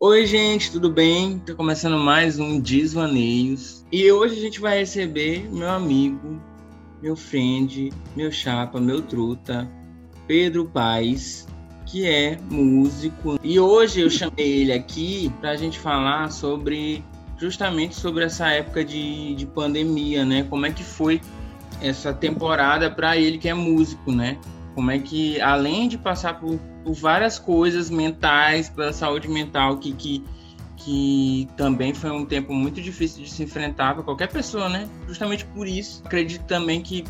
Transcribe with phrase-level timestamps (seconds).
[0.00, 1.40] Oi, gente, tudo bem?
[1.40, 3.84] Tá começando mais um Desvaneios.
[3.90, 6.40] E hoje a gente vai receber meu amigo,
[7.02, 9.68] meu friend, meu chapa, meu truta,
[10.24, 11.48] Pedro Paes,
[11.84, 13.40] que é músico.
[13.42, 17.04] E hoje eu chamei ele aqui pra gente falar sobre
[17.36, 20.44] justamente sobre essa época de, de pandemia, né?
[20.44, 21.20] Como é que foi
[21.82, 24.38] essa temporada para ele que é músico, né?
[24.78, 29.92] Como é que, além de passar por, por várias coisas mentais, pela saúde mental, que,
[29.92, 30.24] que,
[30.76, 34.88] que também foi um tempo muito difícil de se enfrentar para qualquer pessoa, né?
[35.08, 37.02] Justamente por isso, acredito também que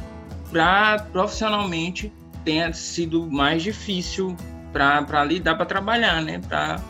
[0.50, 2.10] para profissionalmente
[2.42, 4.34] tenha sido mais difícil
[4.72, 6.40] para lidar, para trabalhar, né?
[6.48, 6.80] Para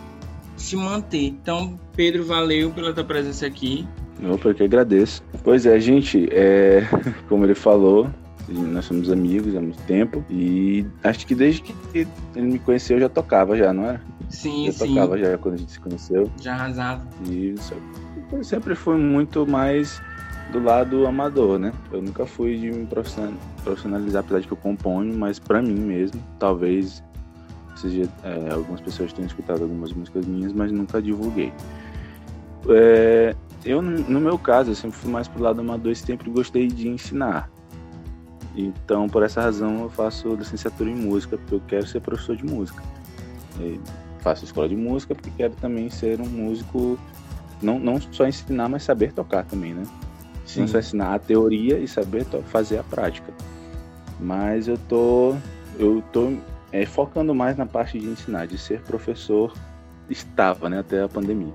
[0.57, 1.25] se manter.
[1.25, 3.85] Então, Pedro, valeu pela tua presença aqui.
[4.33, 5.25] Opa, eu que agradeço.
[5.43, 6.87] Pois é, gente, é,
[7.29, 8.09] como ele falou,
[8.49, 10.25] nós somos amigos há muito tempo.
[10.31, 14.01] E acho que desde que ele me conheceu eu já tocava já, não era?
[14.31, 14.95] Sim, já sim.
[14.95, 16.31] tocava já quando a gente se conheceu.
[16.41, 17.07] Já arrasava.
[17.29, 17.55] E
[18.33, 20.01] eu sempre fui muito mais
[20.53, 21.73] do lado amador, né?
[21.93, 26.21] Eu nunca fui de me profissionalizar, apesar de que eu componho, mas para mim mesmo,
[26.39, 27.03] talvez
[27.77, 31.53] seja, é, algumas pessoas tenham escutado algumas músicas minhas, mas nunca divulguei.
[32.69, 36.67] É, eu, no meu caso, eu sempre fui mais pro lado amador e sempre gostei
[36.67, 37.51] de ensinar.
[38.61, 42.45] Então, por essa razão, eu faço licenciatura em música, porque eu quero ser professor de
[42.45, 42.83] música.
[43.61, 43.81] E
[44.19, 46.99] faço escola de música porque quero também ser um músico,
[47.63, 49.85] não, não só ensinar, mas saber tocar também, né?
[50.45, 50.63] Sim.
[50.63, 53.33] Não só ensinar a teoria e saber fazer a prática.
[54.19, 55.37] Mas eu tô,
[55.79, 56.33] eu tô
[56.73, 59.55] é, focando mais na parte de ensinar, de ser professor,
[60.11, 61.55] estava, né, até a pandemia.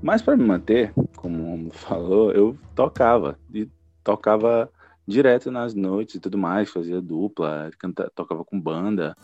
[0.00, 3.68] Mas para me manter, como falou, eu tocava e
[4.02, 4.70] tocava
[5.06, 9.16] direto nas noites e tudo mais, fazia dupla, canta, tocava com banda,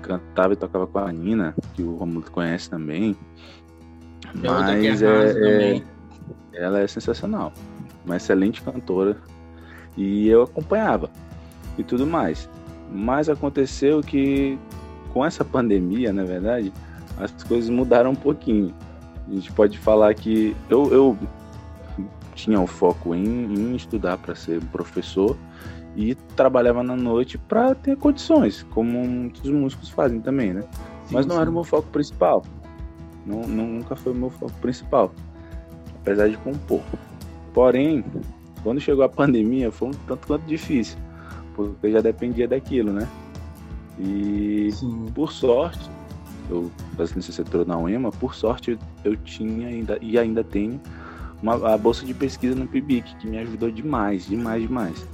[0.00, 3.16] cantava e tocava com a Nina, que o Romulo conhece também.
[4.34, 5.82] Mas é, é,
[6.54, 7.52] ela é sensacional,
[8.04, 9.16] uma excelente cantora.
[9.96, 11.10] E eu acompanhava
[11.76, 12.48] e tudo mais.
[12.90, 14.58] Mas aconteceu que
[15.12, 16.72] com essa pandemia, na verdade,
[17.18, 18.74] as coisas mudaram um pouquinho.
[19.28, 21.18] A gente pode falar que eu, eu
[22.34, 25.36] tinha o foco em, em estudar para ser professor
[25.94, 30.62] e trabalhava na noite para ter condições, como muitos músicos fazem também, né?
[31.06, 31.40] Sim, Mas não sim.
[31.42, 32.42] era o meu foco principal.
[33.26, 35.12] Não, não, nunca foi o meu foco principal,
[36.00, 36.82] apesar de compor.
[37.52, 38.04] Porém,
[38.62, 40.98] quando chegou a pandemia, foi um tanto quanto difícil,
[41.54, 43.06] porque eu já dependia daquilo, né?
[43.98, 45.06] E sim.
[45.14, 45.90] por sorte,
[46.50, 50.80] eu faço licenciatura na UEMA, por sorte eu tinha ainda e ainda tenho
[51.42, 55.08] uma, a bolsa de pesquisa no PIBIC, que me ajudou demais, demais, demais.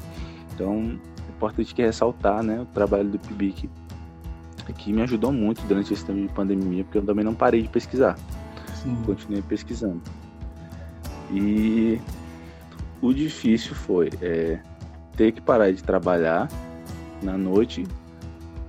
[0.54, 3.68] Então, é importante que ressaltar né, o trabalho do PIBIC,
[4.76, 7.68] que me ajudou muito durante esse tempo de pandemia, porque eu também não parei de
[7.68, 8.18] pesquisar.
[8.82, 8.96] Sim.
[9.06, 10.02] Continuei pesquisando.
[11.30, 11.98] E
[13.00, 14.60] o difícil foi é,
[15.16, 16.48] ter que parar de trabalhar
[17.22, 17.86] na noite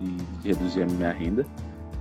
[0.01, 1.45] e reduzir a minha renda.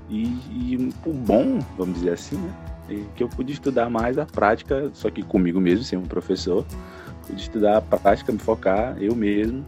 [0.09, 2.68] E, e o bom, vamos dizer assim, né?
[3.15, 6.65] Que eu pude estudar mais a prática, só que comigo mesmo, sem um professor,
[7.27, 9.65] pude estudar a prática, me focar eu mesmo,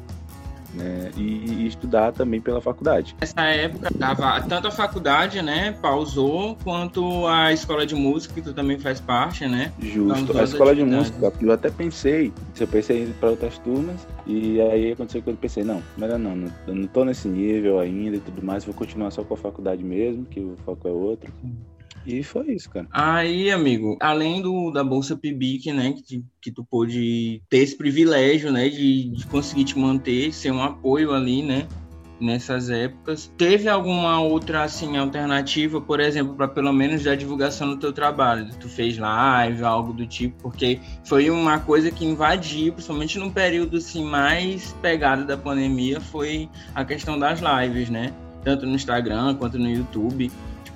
[0.75, 3.17] né, e, e, estudar também pela faculdade.
[3.21, 8.53] Nessa época, tava, tanto a faculdade, né, pausou, quanto a escola de música, que tu
[8.53, 9.73] também faz parte, né?
[9.81, 14.07] Justo, a escola de música, eu até pensei, eu pensei em ir para outras turmas,
[14.27, 17.81] e aí aconteceu que eu pensei, não, melhor não, não, eu não tô nesse nível
[17.81, 20.93] ainda e tudo mais, vou continuar só com a faculdade mesmo, que o foco é
[20.93, 21.33] outro.
[22.07, 22.87] E foi isso, cara.
[22.91, 28.51] Aí, amigo, além do, da Bolsa PIBIC, né, que, que tu pôde ter esse privilégio,
[28.51, 31.67] né, de, de conseguir te manter, ser um apoio ali, né,
[32.21, 33.33] nessas épocas.
[33.37, 38.49] Teve alguma outra assim alternativa, por exemplo, para pelo menos dar divulgação do teu trabalho?
[38.61, 43.79] Tu fez live, algo do tipo, porque foi uma coisa que invadiu, principalmente no período
[43.79, 48.13] assim mais pegado da pandemia, foi a questão das lives, né?
[48.45, 50.31] Tanto no Instagram quanto no YouTube.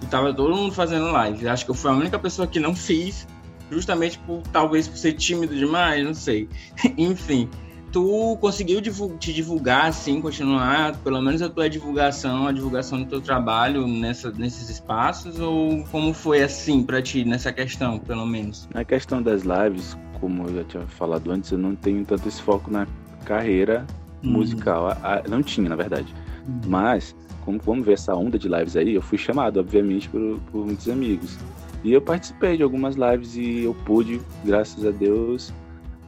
[0.04, 1.48] E tava todo mundo fazendo live.
[1.48, 3.26] Acho que eu fui a única pessoa que não fiz,
[3.70, 6.46] justamente por talvez por ser tímido demais, não sei.
[6.98, 7.48] Enfim,
[7.90, 13.20] tu conseguiu te divulgar, assim, continuar, pelo menos a tua divulgação, a divulgação do teu
[13.22, 18.68] trabalho nessa, nesses espaços, ou como foi assim para ti nessa questão, pelo menos?
[18.74, 22.42] Na questão das lives, como eu já tinha falado antes, eu não tenho tanto esse
[22.42, 22.86] foco na
[23.24, 23.86] carreira
[24.22, 24.32] hum.
[24.32, 24.88] musical.
[25.26, 26.14] Não tinha, na verdade.
[26.46, 26.60] Hum.
[26.66, 30.64] Mas como vamos ver essa onda de lives aí, eu fui chamado, obviamente, por, por
[30.64, 31.38] muitos amigos.
[31.82, 35.52] E eu participei de algumas lives e eu pude, graças a Deus,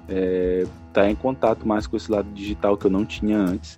[0.08, 3.76] estar é, tá em contato mais com esse lado digital que eu não tinha antes.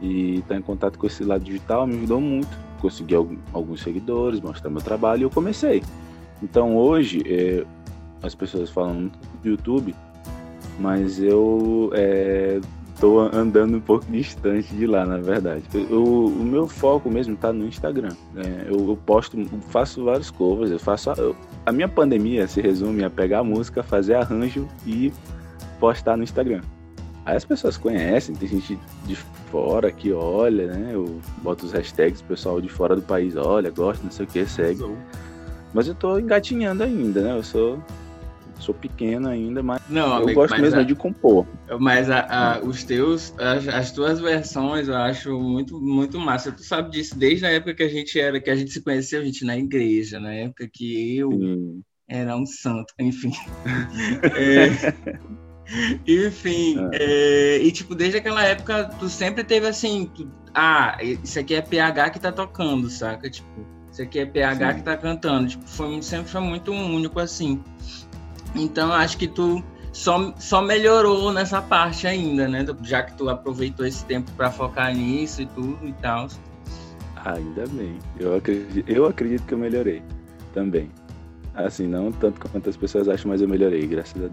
[0.00, 2.48] E estar tá em contato com esse lado digital me ajudou muito.
[2.80, 5.82] Consegui alguns seguidores, mostrar meu trabalho e eu comecei.
[6.42, 7.64] Então hoje é,
[8.22, 9.10] as pessoas falam
[9.42, 9.94] do YouTube,
[10.78, 12.60] mas eu é,
[13.00, 15.62] tô andando um pouco distante de lá, na verdade.
[15.72, 18.14] Eu, o meu foco mesmo tá no Instagram.
[18.34, 18.66] Né?
[18.66, 19.36] Eu, eu, posto,
[19.68, 21.10] faço vários covers, eu faço.
[21.10, 21.34] Eu,
[21.64, 25.12] a minha pandemia se resume a pegar a música, fazer arranjo e
[25.78, 26.60] postar no Instagram.
[27.24, 29.14] Aí as pessoas conhecem, tem gente de
[29.50, 30.90] fora que olha, né?
[30.94, 34.28] Eu boto os hashtags, o pessoal de fora do país olha, gosta, não sei o
[34.28, 34.82] que, segue.
[35.74, 37.36] Mas eu tô engatinhando ainda, né?
[37.36, 37.78] Eu sou
[38.60, 41.46] sou pequeno ainda, mas não, eu amigo, gosto mesmo a, de compor.
[41.78, 46.52] Mas a, a, os teus, as, as, tuas versões eu acho muito, muito massa.
[46.52, 49.20] Tu sabe disso desde a época que a gente era, que a gente se conheceu,
[49.20, 51.82] a gente na igreja, na época que eu Sim.
[52.08, 53.32] era um santo, enfim.
[54.36, 54.68] é,
[56.06, 57.56] enfim, é.
[57.56, 61.62] É, e tipo, desde aquela época, tu sempre teve assim, tu, ah, isso aqui é
[61.62, 63.30] PH que tá tocando, saca?
[63.30, 63.48] Tipo,
[63.90, 64.78] isso aqui é PH Sim.
[64.78, 65.48] que tá cantando.
[65.48, 67.62] Tipo, foi, sempre foi muito único assim.
[68.58, 69.62] Então acho que tu
[69.92, 72.64] só, só melhorou nessa parte ainda, né?
[72.82, 76.28] Já que tu aproveitou esse tempo para focar nisso e tudo e tal.
[77.24, 77.98] Ainda bem.
[78.18, 80.02] Eu acredito, eu acredito que eu melhorei
[80.52, 80.90] também.
[81.54, 84.30] Assim, não tanto quanto as pessoas acham, mas eu melhorei, graças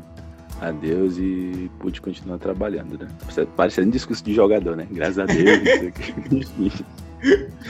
[0.62, 3.08] a Deus e pude continuar trabalhando, né?
[3.56, 4.88] Parecendo um discurso de jogador, né?
[4.92, 5.60] Graças a Deus.
[6.40, 6.86] enfim.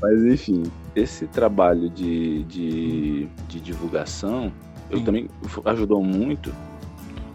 [0.00, 0.62] Mas enfim,
[0.94, 4.52] esse trabalho de, de, de divulgação
[4.90, 5.28] eu também
[5.64, 6.52] ajudou muito,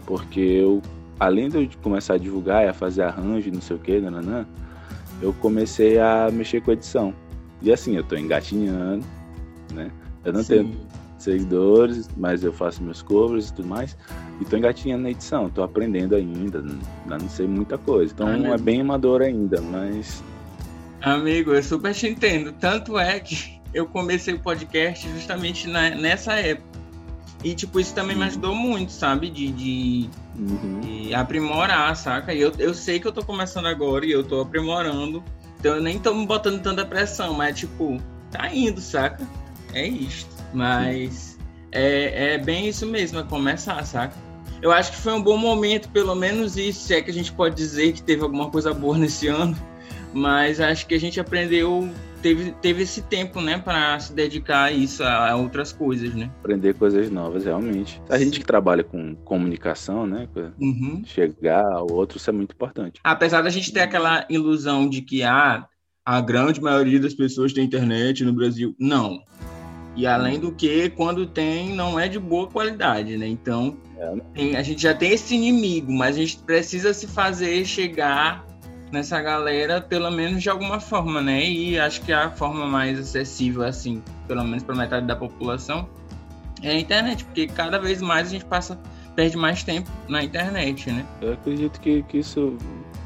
[0.04, 0.82] porque eu,
[1.18, 4.46] além de eu começar a divulgar e a fazer arranjo, não sei o que, nananã,
[5.20, 7.14] eu comecei a mexer com edição.
[7.62, 9.04] E assim, eu tô engatinhando,
[9.72, 9.90] né?
[10.24, 10.48] Eu não Sim.
[10.48, 10.76] tenho
[11.18, 13.96] seguidores, mas eu faço meus covers e tudo mais.
[14.40, 16.62] E tô engatinhando na edição, tô aprendendo ainda,
[17.06, 18.12] não sei muita coisa.
[18.12, 18.52] Então Amigo.
[18.52, 20.22] é bem amador ainda, mas.
[21.00, 22.52] Amigo, eu super te entendo.
[22.52, 26.76] Tanto é que eu comecei o podcast justamente na, nessa época.
[27.44, 29.30] E, tipo, isso também me ajudou muito, sabe?
[29.30, 30.80] De, de, uhum.
[30.80, 32.34] de, aprimorar, saca?
[32.34, 35.22] E eu, eu sei que eu tô começando agora e eu tô aprimorando.
[35.58, 38.00] Então eu nem tô me botando tanta pressão, mas, tipo,
[38.30, 39.26] tá indo, saca?
[39.72, 40.26] É isso.
[40.52, 41.38] Mas
[41.72, 44.14] é, é bem isso mesmo, é começar, saca?
[44.62, 47.30] Eu acho que foi um bom momento, pelo menos isso, se é que a gente
[47.32, 49.56] pode dizer que teve alguma coisa boa nesse ano.
[50.16, 51.90] Mas acho que a gente aprendeu
[52.22, 56.30] teve, teve esse tempo, né, para se dedicar a isso, a, a, outras coisas, né?
[56.40, 58.00] Aprender coisas novas, realmente.
[58.08, 60.26] A gente que trabalha com comunicação, né,
[60.58, 61.02] uhum.
[61.04, 62.98] chegar ao outro, isso é muito importante.
[63.04, 65.66] Apesar da gente ter aquela ilusão de que ah,
[66.02, 69.22] a grande maioria das pessoas tem internet no Brasil, não.
[69.94, 73.26] E além do que, quando tem, não é de boa qualidade, né?
[73.26, 74.14] Então, é.
[74.32, 78.45] tem, a gente já tem esse inimigo, mas a gente precisa se fazer chegar
[78.92, 81.44] nessa galera, pelo menos de alguma forma, né?
[81.44, 85.88] E acho que a forma mais acessível, assim, pelo menos para metade da população,
[86.62, 88.78] é a internet, porque cada vez mais a gente passa,
[89.14, 91.04] perde mais tempo na internet, né?
[91.20, 92.56] Eu acredito que, que isso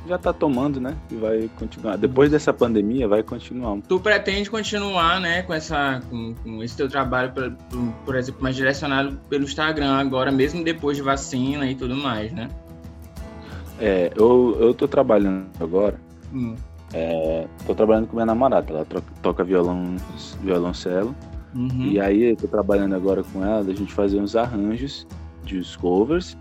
[0.06, 0.96] já está tomando, né?
[1.10, 1.96] E vai continuar.
[1.96, 3.78] Depois dessa pandemia, vai continuar.
[3.88, 7.52] Tu pretende continuar, né, com essa, com, com esse teu trabalho, por,
[8.04, 12.48] por exemplo, mais direcionado pelo Instagram agora, mesmo depois de vacina e tudo mais, né?
[13.80, 15.98] É, eu, eu tô trabalhando agora.
[16.32, 16.54] Hum.
[16.92, 19.96] É, tô trabalhando com minha namorada, ela troca, toca violão,
[20.42, 21.14] violoncelo.
[21.54, 21.86] Uhum.
[21.86, 25.06] E aí eu tô trabalhando agora com ela, da gente fazer uns arranjos
[25.44, 26.36] de covers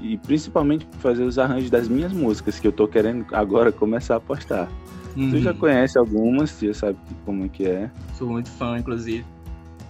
[0.00, 4.20] e principalmente fazer os arranjos das minhas músicas que eu tô querendo agora começar a
[4.20, 4.68] postar.
[5.16, 5.30] Uhum.
[5.30, 5.58] Tu já uhum.
[5.58, 7.90] conhece algumas, já sabe como é que é.
[8.14, 9.24] Sou muito fã, inclusive.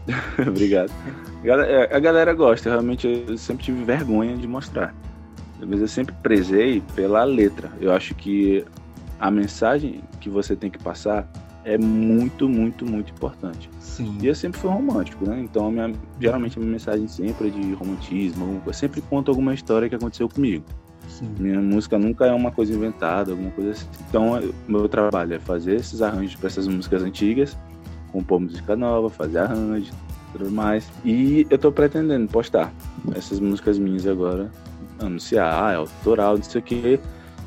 [0.46, 0.90] Obrigado.
[1.92, 4.94] A galera gosta, realmente eu sempre tive vergonha de mostrar
[5.66, 7.70] mas eu sempre prezei pela letra.
[7.80, 8.64] Eu acho que
[9.18, 11.30] a mensagem que você tem que passar
[11.64, 13.68] é muito, muito, muito importante.
[13.78, 14.16] Sim.
[14.22, 15.40] E eu sempre fui romântico, né?
[15.40, 18.62] Então, minha, geralmente a minha mensagem sempre é de romantismo.
[18.66, 20.64] Eu sempre conto alguma história que aconteceu comigo.
[21.08, 21.34] Sim.
[21.38, 23.86] Minha música nunca é uma coisa inventada, alguma coisa assim.
[24.08, 27.56] Então, meu trabalho é fazer esses arranjos para essas músicas antigas,
[28.10, 29.92] compor música nova, fazer arranjos,
[30.32, 30.88] tudo mais.
[31.04, 32.72] E eu tô pretendendo postar
[33.14, 34.50] essas músicas minhas agora
[34.98, 37.00] anunciar, ah, é autoral, não sei o quê.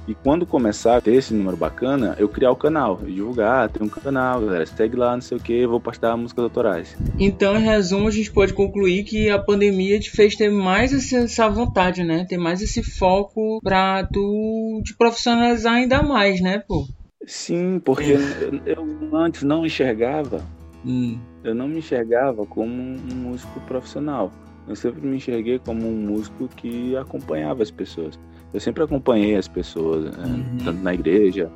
[0.05, 3.89] E quando começar a ter esse número bacana, eu criar o canal, divulgar, tem um
[3.89, 6.97] canal, galera, segue lá, não sei o que, vou postar músicas autorais.
[7.17, 11.47] Então, em resumo, a gente pode concluir que a pandemia te fez ter mais essa
[11.47, 12.25] vontade, né?
[12.27, 16.85] Ter mais esse foco pra tu te profissionalizar ainda mais, né, pô?
[17.25, 20.43] Sim, porque eu, eu, antes não enxergava,
[20.85, 21.19] hum.
[21.43, 24.31] eu não me enxergava como um músico profissional
[24.67, 28.17] eu sempre me enxerguei como um músico que acompanhava as pessoas.
[28.53, 30.25] Eu sempre acompanhei as pessoas, né?
[30.25, 30.57] uhum.
[30.63, 31.51] tanto na igreja,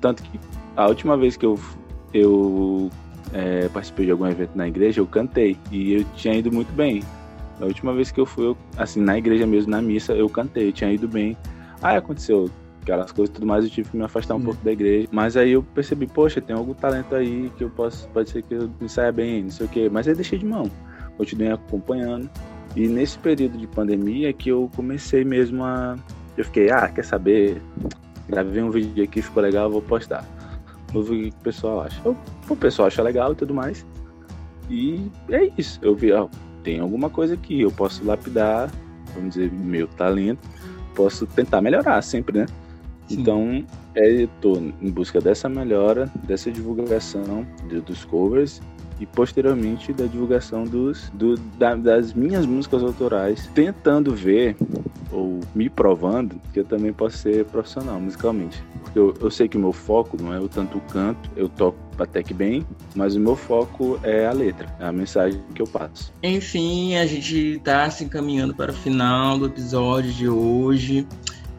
[0.00, 0.40] tanto que
[0.76, 1.58] a última vez que eu,
[2.12, 2.90] eu
[3.32, 5.56] é, participei de algum evento na igreja, eu cantei.
[5.70, 7.02] E eu tinha ido muito bem.
[7.60, 10.68] A última vez que eu fui, eu, assim, na igreja mesmo, na missa, eu cantei,
[10.68, 11.36] eu tinha ido bem.
[11.82, 12.50] Aí aconteceu
[12.88, 14.44] aquelas coisas e tudo mais, eu tive que me afastar um hum.
[14.44, 15.08] pouco da igreja.
[15.12, 18.54] Mas aí eu percebi, poxa, tem algum talento aí que eu posso, pode ser que
[18.54, 19.88] eu me saia bem, não sei o quê.
[19.90, 20.70] Mas aí deixei de mão.
[21.16, 22.28] Continuei acompanhando.
[22.74, 25.96] E nesse período de pandemia que eu comecei mesmo a.
[26.36, 27.60] Eu fiquei, ah, quer saber?
[28.28, 30.24] Gravei um vídeo aqui, ficou legal, vou postar.
[30.92, 32.00] Vou ver o que o pessoal acha.
[32.48, 33.84] o pessoal acha legal e tudo mais.
[34.70, 35.78] E é isso.
[35.82, 36.28] Eu vi, ó,
[36.62, 38.70] tem alguma coisa aqui, eu posso lapidar,
[39.14, 40.40] vamos dizer, meu talento,
[40.94, 42.46] posso tentar melhorar sempre, né?
[43.08, 43.20] Sim.
[43.20, 48.60] Então, é, eu tô em busca dessa melhora, dessa divulgação de, dos covers
[49.00, 54.56] e posteriormente da divulgação dos, do, da, das minhas músicas autorais, tentando ver
[55.10, 58.62] ou me provando que eu também posso ser profissional musicalmente.
[58.82, 61.78] Porque eu, eu sei que o meu foco não é o tanto canto, eu toco
[61.98, 65.66] até que bem, mas o meu foco é a letra, é a mensagem que eu
[65.66, 66.12] passo.
[66.22, 71.06] Enfim, a gente está se encaminhando para o final do episódio de hoje.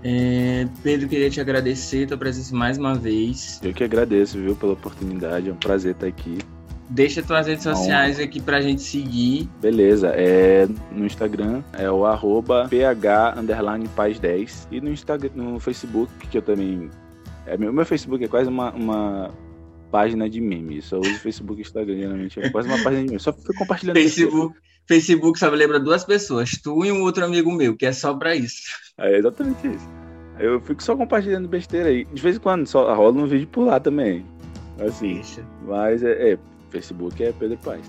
[0.03, 3.59] É, Pedro, queria te agradecer tua presença mais uma vez.
[3.63, 5.49] Eu que agradeço, viu, pela oportunidade.
[5.49, 6.37] É um prazer estar aqui.
[6.89, 9.47] Deixa tuas redes sociais Bom, aqui pra gente seguir.
[9.61, 15.59] Beleza, é no Instagram é o arroba ph underline paz 10 e no Instagram, no
[15.59, 16.89] Facebook, que eu também.
[17.45, 19.31] É, meu, meu Facebook é quase uma, uma
[19.91, 20.81] página de meme.
[20.81, 22.39] Só uso Facebook e Instagram, geralmente.
[22.39, 23.19] É quase uma página de meme.
[23.19, 23.97] Só fui compartilhando.
[24.01, 24.55] Facebook,
[24.89, 28.35] Facebook só lembra duas pessoas, tu e um outro amigo meu, que é só pra
[28.35, 28.63] isso.
[28.97, 29.87] É exatamente isso.
[30.39, 32.05] Eu fico só compartilhando besteira aí.
[32.05, 34.25] De vez em quando só rola um vídeo por lá também.
[34.79, 35.21] Assim.
[35.67, 36.37] Mas é, é
[36.71, 37.85] Facebook é Pedro Paes.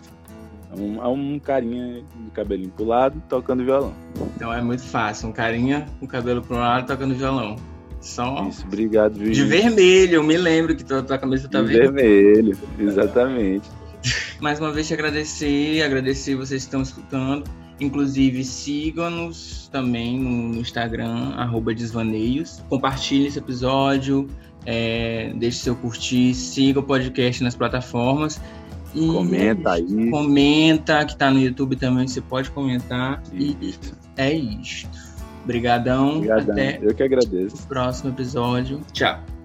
[0.70, 3.94] É um, é um carinha de cabelinho pro lado tocando violão.
[4.36, 7.56] Então é muito fácil, um carinha com cabelo pro lado tocando violão.
[8.02, 9.32] Só Isso, obrigado, Vivi.
[9.32, 12.58] De vermelho, eu me lembro que tua, tua camisa tá de vermelho.
[12.78, 13.70] exatamente.
[14.40, 17.44] Mais uma vez te agradecer, agradecer vocês que estão escutando.
[17.80, 22.62] Inclusive, sigam-nos também no Instagram, arroba desvaneios.
[22.68, 24.28] Compartilhe esse episódio,
[24.66, 28.40] é, deixe seu curtir, siga o podcast nas plataformas.
[28.94, 30.10] E comenta aí.
[30.10, 33.22] Comenta, que tá no YouTube também, você pode comentar.
[33.32, 33.94] Isso.
[34.18, 34.90] E é isto.
[35.44, 36.16] Obrigadão.
[36.16, 36.52] Obrigadão.
[36.52, 37.56] Até Eu que agradeço.
[37.56, 38.80] O próximo episódio.
[38.92, 39.39] Tchau.